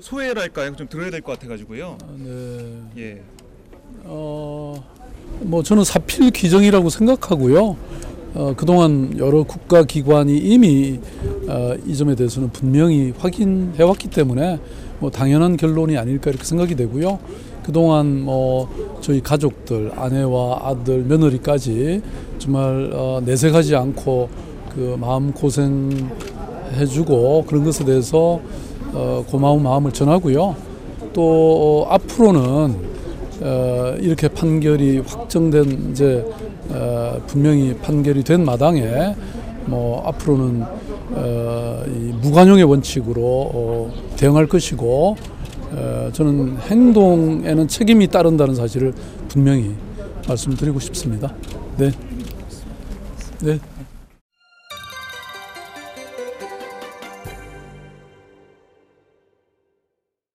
[0.00, 0.74] 소외랄까요?
[0.76, 1.98] 좀 들어야 될 것 같아가지고요.
[2.18, 2.82] 네.
[2.98, 3.22] 예.
[4.04, 4.82] 어,
[5.40, 7.76] 뭐 저는 사필 규정이라고 생각하고요.
[8.34, 11.00] 어, 그동안 여러 국가 기관이 이미
[11.48, 14.60] 어, 이 점에 대해서는 분명히 확인해 왔기 때문에
[14.98, 17.18] 뭐 당연한 결론이 아닐까 이렇게 생각이 되고요.
[17.64, 18.68] 그동안 뭐
[19.00, 22.02] 저희 가족들 아내와 아들 며느리까지
[22.38, 24.28] 정말 어, 내색하지 않고
[24.74, 26.10] 그 마음 고생
[26.74, 28.40] 해주고 그런 것에 대해서
[28.96, 30.56] 어, 고마운 마음을 전하고요.
[31.12, 32.76] 또 어, 앞으로는
[33.42, 36.24] 어, 이렇게 판결이 확정된 이제
[36.70, 39.14] 어, 분명히 판결이 된 마당에
[39.66, 40.64] 뭐 앞으로는
[41.10, 45.16] 어, 이 무관용의 원칙으로 어, 대응할 것이고
[45.72, 48.94] 어, 저는 행동에는 책임이 따른다는 사실을
[49.28, 49.74] 분명히
[50.26, 51.34] 말씀드리고 싶습니다.
[51.76, 51.90] 네.
[53.42, 53.58] 네.